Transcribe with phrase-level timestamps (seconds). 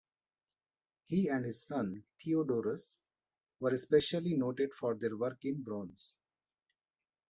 [1.05, 2.99] He and his son Theodorus
[3.59, 6.17] were especially noted for their work in bronze.